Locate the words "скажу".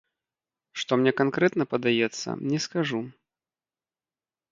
2.65-3.01